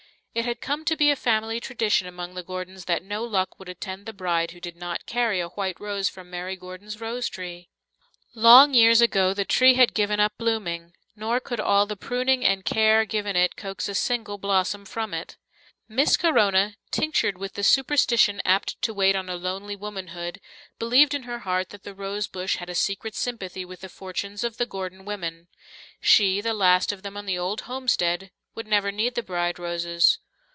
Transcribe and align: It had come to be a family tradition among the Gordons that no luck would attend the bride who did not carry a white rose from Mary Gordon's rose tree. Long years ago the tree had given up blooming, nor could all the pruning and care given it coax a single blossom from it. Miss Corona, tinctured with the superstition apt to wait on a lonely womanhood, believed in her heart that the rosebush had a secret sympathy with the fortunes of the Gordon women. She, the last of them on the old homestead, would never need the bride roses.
It 0.33 0.45
had 0.45 0.61
come 0.61 0.85
to 0.85 0.95
be 0.95 1.11
a 1.11 1.17
family 1.17 1.59
tradition 1.59 2.07
among 2.07 2.35
the 2.35 2.41
Gordons 2.41 2.85
that 2.85 3.03
no 3.03 3.21
luck 3.25 3.59
would 3.59 3.67
attend 3.67 4.05
the 4.05 4.13
bride 4.13 4.51
who 4.51 4.61
did 4.61 4.77
not 4.77 5.05
carry 5.05 5.41
a 5.41 5.49
white 5.49 5.77
rose 5.77 6.07
from 6.07 6.29
Mary 6.29 6.55
Gordon's 6.55 7.01
rose 7.01 7.27
tree. 7.27 7.67
Long 8.33 8.73
years 8.73 9.01
ago 9.01 9.33
the 9.33 9.43
tree 9.43 9.73
had 9.73 9.93
given 9.93 10.21
up 10.21 10.31
blooming, 10.37 10.93
nor 11.17 11.41
could 11.41 11.59
all 11.59 11.85
the 11.85 11.97
pruning 11.97 12.45
and 12.45 12.63
care 12.63 13.03
given 13.03 13.35
it 13.35 13.57
coax 13.57 13.89
a 13.89 13.93
single 13.93 14.37
blossom 14.37 14.85
from 14.85 15.13
it. 15.13 15.35
Miss 15.89 16.15
Corona, 16.15 16.77
tinctured 16.91 17.37
with 17.37 17.55
the 17.55 17.63
superstition 17.63 18.41
apt 18.45 18.81
to 18.83 18.93
wait 18.93 19.17
on 19.17 19.27
a 19.27 19.35
lonely 19.35 19.75
womanhood, 19.75 20.39
believed 20.79 21.13
in 21.13 21.23
her 21.23 21.39
heart 21.39 21.71
that 21.71 21.83
the 21.83 21.93
rosebush 21.93 22.55
had 22.55 22.69
a 22.69 22.73
secret 22.73 23.15
sympathy 23.15 23.65
with 23.65 23.81
the 23.81 23.89
fortunes 23.89 24.45
of 24.45 24.55
the 24.55 24.65
Gordon 24.65 25.03
women. 25.03 25.49
She, 25.99 26.39
the 26.39 26.53
last 26.53 26.93
of 26.93 27.03
them 27.03 27.17
on 27.17 27.25
the 27.25 27.37
old 27.37 27.59
homestead, 27.61 28.31
would 28.53 28.67
never 28.67 28.91
need 28.91 29.15
the 29.15 29.23
bride 29.23 29.57
roses. 29.57 30.19